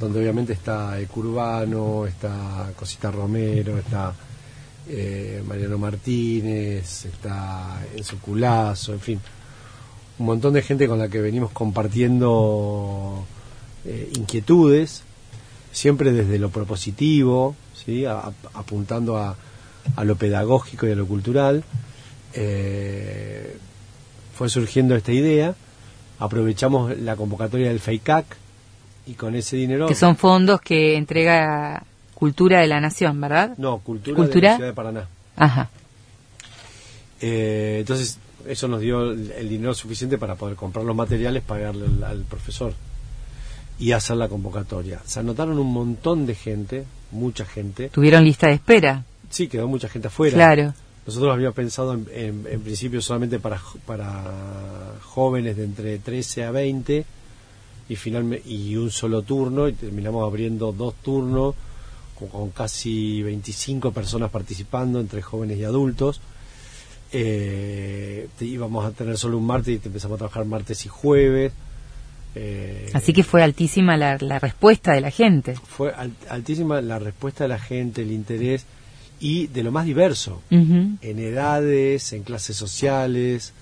donde 0.00 0.20
obviamente 0.20 0.52
está 0.52 0.98
Ecurbano, 1.00 2.06
está 2.06 2.70
Cosita 2.76 3.10
Romero, 3.10 3.78
está 3.78 4.14
eh, 4.88 5.42
Mariano 5.46 5.78
Martínez, 5.78 7.04
está 7.06 7.82
Enzo 7.96 8.18
Culazo, 8.18 8.92
en 8.92 9.00
fin, 9.00 9.20
un 10.18 10.26
montón 10.26 10.54
de 10.54 10.62
gente 10.62 10.86
con 10.88 10.98
la 10.98 11.08
que 11.08 11.20
venimos 11.20 11.50
compartiendo 11.52 13.24
eh, 13.84 14.10
inquietudes, 14.16 15.02
siempre 15.72 16.12
desde 16.12 16.38
lo 16.38 16.50
propositivo, 16.50 17.54
¿sí? 17.84 18.04
A- 18.04 18.30
apuntando 18.54 19.16
a, 19.16 19.36
a 19.96 20.04
lo 20.04 20.16
pedagógico 20.16 20.86
y 20.86 20.92
a 20.92 20.96
lo 20.96 21.06
cultural. 21.06 21.64
Eh, 22.34 23.56
fue 24.34 24.48
surgiendo 24.48 24.96
esta 24.96 25.12
idea, 25.12 25.54
aprovechamos 26.18 26.98
la 26.98 27.16
convocatoria 27.16 27.68
del 27.68 27.80
FEICAC 27.80 28.24
y 29.06 29.14
con 29.14 29.34
ese 29.34 29.56
dinero... 29.56 29.86
Que 29.86 29.94
son 29.94 30.16
fondos 30.16 30.60
que 30.60 30.96
entrega 30.96 31.84
Cultura 32.14 32.60
de 32.60 32.66
la 32.68 32.80
Nación, 32.80 33.20
¿verdad? 33.20 33.54
No, 33.58 33.78
cultura, 33.78 34.16
¿Cultura? 34.16 34.40
de 34.40 34.52
la 34.52 34.56
ciudad 34.56 34.70
de 34.70 34.74
Paraná. 34.74 35.08
Ajá. 35.36 35.70
Eh, 37.20 37.78
entonces, 37.80 38.18
eso 38.46 38.68
nos 38.68 38.80
dio 38.80 39.10
el, 39.10 39.48
dinero 39.48 39.74
suficiente 39.74 40.18
para 40.18 40.36
poder 40.36 40.56
comprar 40.56 40.84
los 40.84 40.96
materiales, 40.96 41.42
pagarle 41.42 41.86
al, 41.86 42.04
al 42.04 42.22
profesor 42.22 42.74
y 43.78 43.92
hacer 43.92 44.16
la 44.16 44.28
convocatoria. 44.28 45.00
Se 45.04 45.20
anotaron 45.20 45.58
un 45.58 45.72
montón 45.72 46.26
de 46.26 46.34
gente, 46.34 46.84
mucha 47.10 47.44
gente. 47.44 47.88
Tuvieron 47.88 48.24
lista 48.24 48.46
de 48.46 48.54
espera. 48.54 49.04
Sí, 49.32 49.48
quedó 49.48 49.66
mucha 49.66 49.88
gente 49.88 50.06
afuera. 50.08 50.34
Claro. 50.34 50.74
Nosotros 51.06 51.32
habíamos 51.32 51.56
pensado 51.56 51.94
en, 51.94 52.06
en- 52.14 52.46
en 52.48 52.60
principio 52.60 53.00
solamente 53.02 53.40
para, 53.40 53.60
para 53.86 54.22
jóvenes 55.02 55.56
de 55.56 55.64
entre 55.64 55.98
13 55.98 56.44
a 56.44 56.50
20 56.52 57.04
y, 57.88 57.96
finalmente, 57.96 58.48
y 58.48 58.76
un 58.76 58.90
solo 58.92 59.22
turno 59.22 59.66
y 59.68 59.72
terminamos 59.72 60.24
abriendo 60.24 60.70
dos 60.70 60.94
turnos 61.02 61.54
con, 62.16 62.28
con 62.28 62.50
casi 62.50 63.20
25 63.22 63.90
personas 63.90 64.30
participando 64.30 65.00
entre 65.00 65.22
jóvenes 65.22 65.58
y 65.58 65.64
adultos. 65.64 66.20
Eh, 67.10 68.28
te- 68.38 68.44
íbamos 68.46 68.84
a 68.86 68.90
tener 68.92 69.18
solo 69.18 69.38
un 69.38 69.46
martes 69.46 69.74
y 69.74 69.78
te 69.78 69.88
empezamos 69.88 70.16
a 70.16 70.18
trabajar 70.18 70.44
martes 70.44 70.86
y 70.86 70.88
jueves. 70.88 71.52
Eh, 72.34 72.90
Así 72.94 73.12
que 73.12 73.22
fue 73.24 73.42
altísima 73.42 73.96
la, 73.96 74.16
la 74.20 74.38
respuesta 74.38 74.92
de 74.92 75.00
la 75.02 75.10
gente. 75.10 75.54
fue 75.54 75.92
al- 75.92 76.12
altísima 76.30 76.80
la 76.80 76.98
respuesta 76.98 77.44
de 77.44 77.48
la 77.48 77.58
gente, 77.58 78.02
el 78.02 78.12
interés 78.12 78.64
y 79.24 79.46
de 79.46 79.62
lo 79.62 79.70
más 79.70 79.86
diverso 79.86 80.42
en 80.50 80.98
edades, 81.02 82.12
en 82.12 82.24
clases 82.24 82.56
sociales. 82.56 83.52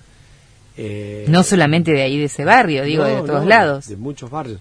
eh, 0.75 1.25
No 1.29 1.43
solamente 1.43 1.91
de 1.91 2.01
ahí, 2.01 2.17
de 2.17 2.25
ese 2.25 2.43
barrio, 2.45 2.83
digo, 2.83 3.03
de 3.03 3.17
todos 3.21 3.43
no, 3.43 3.49
lados. 3.49 3.87
De 3.87 3.95
muchos 3.95 4.29
barrios. 4.31 4.59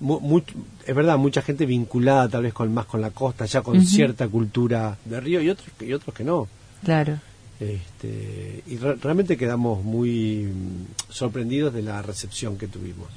Mu- 0.00 0.20
mu- 0.20 0.40
es 0.86 0.94
verdad, 0.94 1.16
mucha 1.18 1.40
gente 1.42 1.64
vinculada 1.66 2.28
tal 2.28 2.42
vez 2.42 2.52
con 2.52 2.72
más 2.72 2.86
con 2.86 3.00
la 3.00 3.10
costa, 3.10 3.46
ya 3.46 3.62
con 3.62 3.82
cierta 3.84 4.28
cultura 4.28 4.96
de 5.04 5.20
río 5.20 5.40
y 5.40 5.48
otros, 5.50 5.68
y 5.80 5.92
otros 5.92 6.14
que 6.14 6.24
no. 6.24 6.48
Claro. 6.84 7.18
Este, 7.60 8.62
y 8.66 8.76
re- 8.78 8.96
realmente 8.96 9.36
quedamos 9.36 9.84
muy 9.84 10.48
mm, 10.52 11.12
sorprendidos 11.12 11.72
de 11.74 11.82
la 11.82 12.00
recepción 12.02 12.56
que 12.56 12.66
tuvimos. 12.66 13.08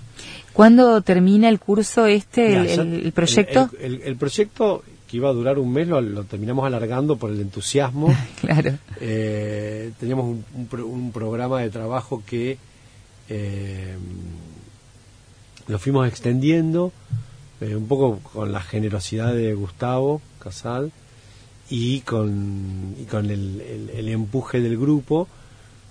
¿Cuándo 0.51 1.01
termina 1.01 1.48
el 1.50 1.60
curso 1.60 2.05
este, 2.05 2.53
el, 2.53 2.62
Mira, 2.62 2.75
ya- 2.75 2.81
el- 2.81 3.05
el 3.05 3.12
proyecto? 3.13 3.69
El, 3.79 3.95
el- 3.95 4.01
el 4.03 4.15
proyecto 4.17 4.83
que 5.13 5.17
iba 5.17 5.29
a 5.29 5.34
durar 5.34 5.60
un 5.60 5.72
mes 5.72 5.88
lo, 5.88 6.01
lo 6.01 6.24
terminamos 6.24 6.65
alargando 6.65 7.17
por 7.17 7.29
el 7.29 7.39
entusiasmo. 7.39 8.08
Claro. 8.41 8.79
Eh, 9.00 9.91
teníamos 10.00 10.25
un, 10.25 10.43
un 10.55 10.65
pro- 10.65 10.88
un 10.88 11.12
programa 11.12 11.62
de 11.62 11.70
trabajo 11.70 12.24
que 12.25 12.58
eh, 13.29 13.96
lo 15.67 15.77
fuimos 15.77 16.08
extendiendo 16.08 16.91
eh, 17.62 17.75
un 17.75 17.88
poco 17.88 18.20
con 18.34 18.51
la 18.51 18.62
generosidad 18.62 19.34
de 19.36 19.53
Gustavo 19.53 20.20
Casal 20.39 20.91
y 21.70 22.01
con, 22.01 22.96
y 23.00 23.05
con 23.05 23.25
el, 23.29 23.62
el- 23.62 23.89
el 23.91 24.10
empuje 24.10 24.62
del 24.62 24.77
grupo 24.79 25.27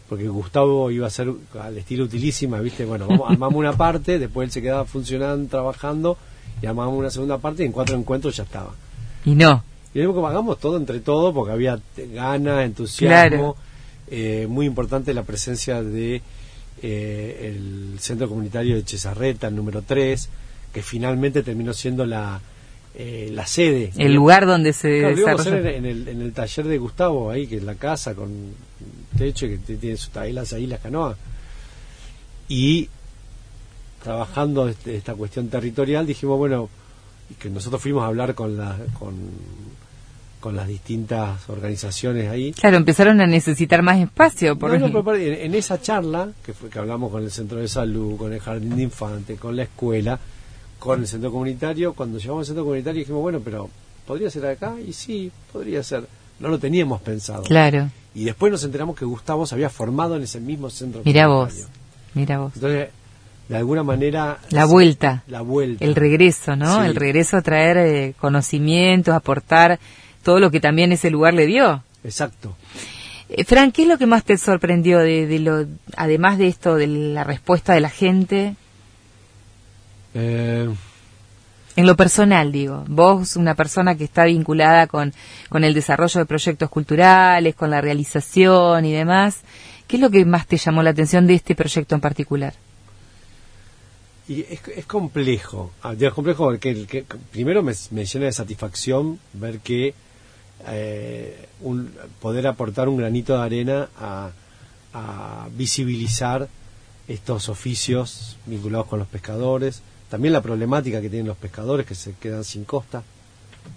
porque 0.09 0.27
Gustavo 0.29 0.91
iba 0.91 1.07
a 1.07 1.11
ser 1.11 1.33
al 1.61 1.79
estilo 1.79 2.05
utilísima, 2.05 2.59
¿viste? 2.61 2.85
Bueno, 2.85 3.07
vamos, 3.07 3.31
armamos 3.31 3.57
una 3.59 3.73
parte, 3.75 4.19
después 4.19 4.47
él 4.49 4.53
se 4.53 4.61
quedaba 4.61 4.85
funcionando, 4.85 5.49
trabajando, 5.49 6.19
y 6.61 6.67
armamos 6.67 6.99
una 6.99 7.09
segunda 7.11 7.39
parte 7.39 7.63
y 7.63 7.67
en 7.67 7.73
cuatro 7.73 7.97
encuentros 7.97 8.37
ya 8.37 8.43
estaba. 8.43 8.75
Y 9.25 9.35
no. 9.35 9.63
Y 9.95 9.99
luego 9.99 10.21
que 10.23 10.29
hagamos 10.29 10.59
todo 10.59 10.77
entre 10.77 11.01
todos, 11.01 11.35
porque 11.35 11.53
había 11.53 11.79
ganas, 12.15 12.65
entusiasmo. 12.65 13.55
Claro. 13.55 13.57
Eh, 14.11 14.47
muy 14.49 14.67
importante 14.67 15.15
la 15.15 15.23
presencia 15.23 15.83
de 15.83 16.21
eh, 16.83 17.55
el 17.55 17.99
centro 18.01 18.29
comunitario 18.29 18.75
de 18.77 18.85
Chesarreta, 18.85 19.49
el 19.49 19.57
número 19.57 19.83
3, 19.83 20.29
que 20.73 20.83
finalmente 20.83 21.43
terminó 21.43 21.73
siendo 21.73 22.05
la, 22.05 22.41
eh, 22.95 23.31
la 23.33 23.47
sede. 23.47 23.93
El 23.97 24.15
lugar 24.15 24.47
donde 24.47 24.73
se 24.73 25.01
Claro, 25.01 25.17
lo 25.17 25.27
desarrolla. 25.39 25.71
en, 25.71 25.77
en 25.77 25.87
el, 25.87 26.09
en 26.09 26.23
el 26.23 26.33
taller 26.33 26.67
de 26.67 26.79
Gustavo, 26.79 27.31
ahí, 27.31 27.47
que 27.47 27.57
es 27.59 27.63
la 27.63 27.75
casa 27.77 28.15
con 28.15 28.31
techo, 29.17 29.47
que 29.47 29.59
tiene 29.59 29.97
sus 29.97 30.11
tablas 30.11 30.53
ahí, 30.53 30.67
las 30.67 30.81
canoas. 30.81 31.17
Y 32.49 32.89
trabajando 34.03 34.69
este- 34.69 34.97
esta 34.97 35.15
cuestión 35.15 35.49
territorial, 35.49 36.07
dijimos, 36.07 36.39
bueno, 36.39 36.69
que 37.39 37.51
nosotros 37.51 37.81
fuimos 37.83 38.03
a 38.03 38.07
hablar 38.07 38.35
con, 38.35 38.57
la, 38.57 38.77
con, 38.99 39.15
con 40.41 40.57
las 40.57 40.67
distintas 40.69 41.49
organizaciones 41.49 42.29
ahí. 42.29 42.53
Claro, 42.53 42.77
empezaron 42.77 43.21
a 43.21 43.27
necesitar 43.27 43.83
más 43.83 43.99
espacio. 43.99 44.57
Por 44.59 44.79
No, 44.79 44.89
no, 44.89 45.05
pero 45.05 45.17
en, 45.17 45.35
en 45.35 45.55
esa 45.55 45.81
charla, 45.81 46.31
que 46.45 46.53
fue 46.53 46.69
que 46.69 46.79
hablamos 46.79 47.11
con 47.11 47.23
el 47.23 47.31
centro 47.31 47.59
de 47.59 47.69
salud, 47.69 48.17
con 48.17 48.33
el 48.33 48.41
jardín 48.41 48.77
de 48.77 48.83
infantes, 48.83 49.39
con 49.39 49.55
la 49.57 49.63
escuela, 49.65 50.19
con 50.79 51.01
el 51.01 51.07
centro 51.07 51.31
comunitario, 51.31 51.95
cuando 51.95 52.19
llegamos 52.19 52.41
al 52.43 52.47
centro 52.47 52.65
comunitario 52.65 52.99
dijimos, 53.01 53.23
bueno, 53.23 53.41
pero 53.45 53.71
¿podría 54.07 54.31
ser 54.31 54.47
acá? 54.47 54.75
Y 54.87 54.93
sí, 54.93 55.31
podría 55.53 55.83
ser. 55.83 56.07
No 56.41 56.49
lo 56.49 56.59
teníamos 56.59 57.01
pensado. 57.03 57.45
Claro. 57.45 57.89
Y 58.15 58.25
después 58.25 58.51
nos 58.51 58.65
enteramos 58.65 58.97
que 58.97 59.05
Gustavo 59.05 59.47
se 59.47 59.55
había 59.55 59.71
formado 59.71 60.17
en 60.17 60.23
ese 60.23 60.41
mismo 60.41 60.69
centro 60.71 61.03
Mira 61.05 61.29
vos. 61.29 61.49
comunitario. 61.53 61.81
Mira 62.15 62.39
vos. 62.41 62.53
Entonces, 62.57 62.89
de 63.53 63.59
alguna 63.59 63.83
manera... 63.83 64.39
La 64.49 64.65
vuelta. 64.65 65.25
La 65.27 65.43
vuelta. 65.43 65.85
El 65.85 65.95
regreso, 65.95 66.57
¿no? 66.57 66.81
Sí. 66.81 66.87
El 66.87 66.97
regreso 66.97 67.37
a 67.37 67.43
traer 67.43 67.77
eh, 67.77 68.15
conocimientos, 68.19 69.15
aportar 69.15 69.79
todo 70.23 70.41
lo 70.41 70.51
que 70.51 70.59
también 70.59 70.91
ese 70.91 71.11
lugar 71.11 71.35
le 71.35 71.45
dio. 71.45 71.83
Exacto. 72.03 72.57
Eh, 73.29 73.45
Fran, 73.45 73.71
¿qué 73.71 73.83
es 73.83 73.89
lo 73.89 73.99
que 73.99 74.07
más 74.07 74.25
te 74.25 74.39
sorprendió 74.39 75.01
de, 75.01 75.27
de 75.27 75.39
lo, 75.39 75.67
además 75.97 76.39
de 76.39 76.49
esto, 76.49 76.77
de 76.77 76.87
la 76.87 77.25
respuesta 77.25 77.75
de 77.75 77.81
la 77.81 77.91
gente? 77.91 78.57
Eh, 80.15 80.71
En 81.77 81.87
lo 81.87 81.95
personal, 81.95 82.53
digo, 82.53 82.85
vos, 82.89 83.37
una 83.37 83.55
persona 83.55 83.97
que 83.97 84.05
está 84.05 84.25
vinculada 84.25 84.87
con, 84.87 85.13
con 85.51 85.63
el 85.63 85.75
desarrollo 85.75 86.21
de 86.21 86.27
proyectos 86.27 86.71
culturales, 86.71 87.55
con 87.55 87.69
la 87.71 87.83
realización 87.83 88.87
y 88.87 88.93
demás, 88.93 89.41
¿qué 89.87 89.97
es 89.97 90.01
lo 90.03 90.09
que 90.09 90.25
más 90.25 90.47
te 90.47 90.57
llamó 90.57 90.83
la 90.83 90.91
atención 90.91 91.27
de 91.27 91.35
este 91.35 91.55
proyecto 91.55 91.95
en 91.95 92.01
particular? 92.01 92.55
Y 94.29 94.43
es, 94.43 94.61
es 94.77 94.87
complejo. 94.87 95.73
Ah, 95.83 95.95
Es 95.99 96.13
complejo 96.13 96.45
porque 96.45 96.71
el 96.71 96.87
que, 96.87 97.05
primero 97.31 97.63
me, 97.63 97.73
me 97.91 98.05
llena 98.05 98.27
de 98.27 98.33
satisfacción 98.33 99.19
ver 99.33 99.59
que 99.61 99.95
eh, 100.69 101.49
un, 101.61 101.93
poder 102.21 102.47
aportar 102.47 102.89
un 102.89 102.97
granito 102.97 103.37
de 103.37 103.43
arena 103.43 103.89
a, 103.99 104.31
a 104.95 105.49
visibilizar 105.57 106.49
estos 107.09 107.49
oficios 107.49 108.37
vinculados 108.47 108.87
con 108.87 108.99
los 108.99 109.09
pescadores, 109.09 109.83
también 110.09 110.33
la 110.33 110.41
problemática 110.41 111.01
que 111.01 111.09
tienen 111.09 111.27
los 111.27 111.37
pescadores 111.37 111.87
que 111.87 111.95
se 111.95 112.13
quedan 112.15 112.45
sin 112.45 112.65
costa 112.65 113.03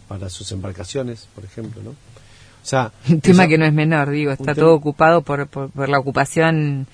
para 0.08 0.30
sus 0.30 0.52
embarcaciones, 0.52 1.28
por 1.34 1.44
ejemplo, 1.44 1.82
¿no? 1.82 1.92
O 1.92 2.68
sea, 2.68 2.92
Un 3.10 3.22
tema 3.22 3.48
que 3.48 3.58
no 3.58 3.66
es 3.66 3.74
menor, 3.74 4.10
digo, 4.10 4.32
está 4.32 4.54
todo 4.54 4.74
ocupado 4.74 5.22
por, 5.22 5.48
por, 5.48 5.70
por 5.72 5.90
la 5.90 6.00
ocupación 6.00 6.88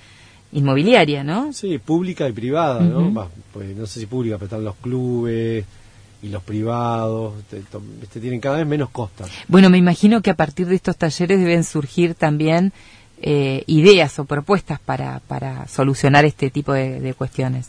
inmobiliaria, 0.52 1.24
¿no? 1.24 1.52
Sí, 1.52 1.78
pública 1.78 2.28
y 2.28 2.32
privada, 2.32 2.86
¿no? 2.88 3.28
Pues, 3.52 3.74
no 3.76 3.86
sé 3.86 4.00
si 4.00 4.06
pública, 4.06 4.36
pero 4.36 4.46
están 4.46 4.64
los 4.64 4.76
clubes 4.76 5.64
y 6.22 6.28
los 6.28 6.42
privados, 6.42 7.34
te- 7.50 7.62
este, 8.02 8.20
tienen 8.20 8.38
cada 8.40 8.58
vez 8.58 8.66
menos 8.66 8.90
costas. 8.90 9.28
Bueno, 9.48 9.70
me 9.70 9.78
imagino 9.78 10.20
que 10.22 10.30
a 10.30 10.36
partir 10.36 10.66
de 10.66 10.74
estos 10.76 10.96
talleres 10.96 11.38
deben 11.40 11.64
surgir 11.64 12.14
también 12.14 12.72
eh, 13.20 13.64
ideas 13.66 14.18
o 14.18 14.24
propuestas 14.24 14.78
para, 14.80 15.20
para 15.20 15.66
solucionar 15.68 16.24
este 16.24 16.50
tipo 16.50 16.72
de, 16.72 17.00
de 17.00 17.14
cuestiones. 17.14 17.68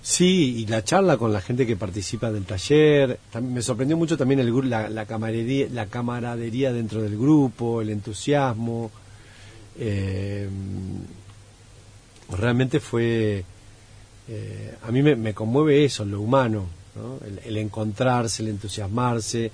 Sí, 0.00 0.56
y 0.58 0.66
la 0.66 0.82
charla 0.84 1.16
con 1.18 1.32
la 1.32 1.40
gente 1.40 1.66
que 1.66 1.76
participa 1.76 2.30
del 2.32 2.44
taller, 2.44 3.18
tam- 3.32 3.42
me 3.42 3.60
sorprendió 3.60 3.96
mucho 3.96 4.16
también 4.16 4.40
el, 4.40 4.70
la, 4.70 4.88
la, 4.88 5.04
camaradería, 5.06 5.66
la 5.72 5.86
camaradería 5.86 6.72
dentro 6.72 7.02
del 7.02 7.18
grupo, 7.18 7.82
el 7.82 7.90
entusiasmo. 7.90 8.90
eh, 9.78 10.48
realmente 12.36 12.80
fue, 12.80 13.44
eh, 14.28 14.74
a 14.86 14.90
mí 14.90 15.02
me, 15.02 15.16
me 15.16 15.34
conmueve 15.34 15.84
eso, 15.84 16.04
lo 16.04 16.20
humano, 16.20 16.66
¿no? 16.94 17.18
el, 17.26 17.38
el 17.44 17.56
encontrarse, 17.58 18.42
el 18.42 18.48
entusiasmarse, 18.48 19.50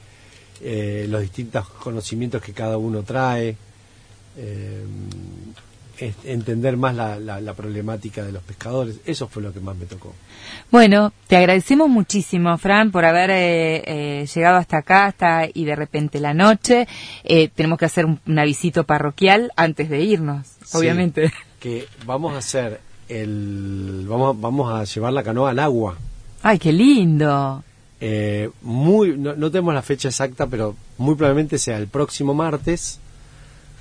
eh, 0.62 1.06
los 1.08 1.20
distintos 1.22 1.68
conocimientos 1.68 2.42
que 2.42 2.52
cada 2.52 2.76
uno 2.78 3.02
trae. 3.02 3.56
eh, 4.36 4.84
es- 5.96 6.14
entender 6.24 6.76
más 6.76 6.96
la, 6.96 7.20
la- 7.20 7.40
la 7.40 7.54
problemática 7.54 8.24
de 8.24 8.32
los 8.32 8.42
pescadores, 8.42 8.96
eso 9.06 9.28
fue 9.28 9.44
lo 9.44 9.52
que 9.52 9.60
más 9.60 9.76
me 9.76 9.86
tocó. 9.86 10.12
Bueno, 10.72 11.12
te 11.28 11.36
agradecemos 11.36 11.88
muchísimo, 11.88 12.58
Fran, 12.58 12.90
por 12.90 13.04
haber 13.04 13.30
eh, 13.30 13.82
eh, 13.86 14.26
llegado 14.34 14.56
hasta 14.56 14.78
acá, 14.78 15.06
hasta 15.06 15.46
y 15.54 15.64
de 15.64 15.76
repente 15.76 16.18
la 16.18 16.34
noche. 16.34 16.88
Eh, 17.22 17.48
tenemos 17.54 17.78
que 17.78 17.84
hacer 17.84 18.06
un, 18.06 18.18
una 18.26 18.42
visita 18.44 18.82
parroquial 18.82 19.52
antes 19.54 19.88
de 19.88 20.00
irnos, 20.02 20.48
Sí, 20.64 20.78
obviamente. 20.78 21.32
Que 21.64 21.88
vamos 22.04 22.34
a 22.34 22.38
hacer 22.38 22.80
el 23.08 24.04
vamos 24.06 24.36
a, 24.36 24.38
vamos 24.38 24.70
a 24.70 24.84
llevar 24.84 25.14
la 25.14 25.22
canoa 25.22 25.48
al 25.50 25.58
agua 25.58 25.96
Ay, 26.42 26.58
qué 26.58 26.72
lindo. 26.74 27.64
Eh, 28.02 28.50
muy 28.60 29.16
no, 29.16 29.34
no 29.34 29.50
tenemos 29.50 29.72
la 29.72 29.80
fecha 29.80 30.08
exacta 30.08 30.46
pero 30.46 30.76
muy 30.98 31.14
probablemente 31.14 31.56
sea 31.58 31.78
el 31.78 31.86
próximo 31.88 32.34
martes 32.34 33.00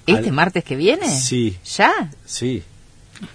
¿Este 0.06 0.30
Al- 0.30 0.34
martes 0.34 0.64
que 0.64 0.78
viene? 0.78 1.08
Sí. 1.10 1.58
¿Ya? 1.78 1.92
sí 2.26 2.64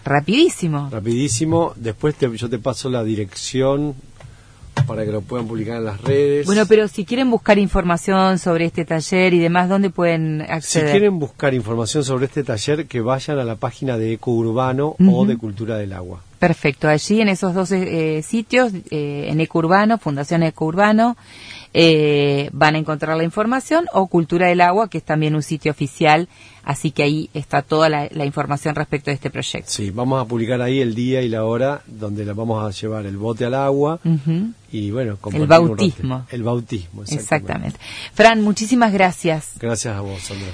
Rapidísimo. 0.05 0.89
rapidísimo 0.91 1.73
después 1.77 2.15
te- 2.15 2.35
yo 2.37 2.49
te 2.49 2.59
paso 2.59 2.89
la 2.91 3.05
dirección 3.05 3.95
para 4.89 5.05
que 5.05 5.13
lo 5.13 5.21
puedan 5.21 5.47
publicar 5.47 5.77
en 5.77 5.85
las 5.85 6.01
redes. 6.01 6.47
Bueno, 6.47 6.65
pero 6.67 6.89
si 6.89 7.05
quieren 7.05 7.31
buscar 7.31 7.59
información 7.59 8.39
sobre 8.39 8.65
este 8.65 8.85
taller 8.85 9.35
y 9.35 9.39
demás, 9.39 9.69
¿dónde 9.69 9.91
pueden 9.91 10.43
si 10.47 10.53
acceder? 10.53 10.91
quieren 10.91 11.19
buscar 11.19 11.55
información 11.55 12.03
sobre 12.03 12.25
este 12.25 12.43
taller 12.43 12.87
que 12.87 13.01
vayan 13.01 13.39
a 13.39 13.45
la 13.45 13.57
página 13.57 13.99
de 13.99 14.15
Eco 14.15 14.33
Urbano 14.33 14.97
o 14.99 15.27
de 15.27 15.37
Cultura 15.37 15.77
del 15.77 15.93
Agua. 15.93 16.23
Perfecto, 16.39 16.89
allí 16.89 17.21
en 17.21 17.29
esos 17.29 17.53
dos 17.53 17.71
eh, 17.73 18.23
sitios, 18.23 18.73
eh, 18.91 19.27
en 19.29 19.41
Ecurbano, 19.41 19.99
Fundación 19.99 20.43
Ecurbano, 20.45 21.17
eh, 21.75 22.51
van 22.53 22.75
a 22.75 22.79
encontrar 22.79 23.17
la 23.17 23.25
información 23.25 23.87
o 23.93 24.07
Cultura 24.07 24.49
del 24.49 24.61
Agua, 24.61 24.89
que 24.89 24.99
es 24.99 25.05
también 25.05 25.35
un 25.35 25.43
sitio 25.43 25.71
oficial, 25.71 26.29
así 26.65 26.91
que 26.91 27.03
ahí 27.03 27.31
está 27.35 27.63
toda 27.63 27.89
la, 27.89 28.09
la 28.11 28.25
información 28.25 28.75
respecto 28.75 29.11
de 29.11 29.15
este 29.15 29.31
proyecto. 29.31 29.71
Sí, 29.71 29.91
vamos 29.91 30.21
a 30.21 30.27
publicar 30.27 30.61
ahí 30.63 30.81
el 30.81 30.95
día 30.95 31.23
y 31.23 31.29
la 31.29 31.45
hora 31.45 31.83
donde 31.87 32.25
la 32.25 32.33
vamos 32.33 32.65
a 32.65 32.71
llevar 32.71 33.07
el 33.07 33.17
bote 33.17 33.45
al 33.45 33.55
agua 33.55 34.01
y 34.71 34.91
bueno, 34.91 35.19
El 35.33 35.47
bautismo. 35.47 36.27
El 36.31 36.43
bautismo, 36.43 37.03
exactamente. 37.03 37.15
Exactamente. 37.15 37.79
Fran, 38.13 38.43
muchísimas 38.43 38.93
gracias. 38.93 39.53
Gracias 39.59 39.97
a 39.97 40.01
vos, 40.01 40.21
Sandra. 40.21 40.49